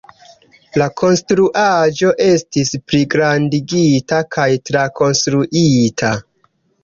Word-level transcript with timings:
La 0.81 0.85
konstruaĵo 1.01 2.13
estis 2.29 2.71
pligrandigita 2.93 4.23
kaj 4.37 4.47
trakonstruita. 4.71 6.11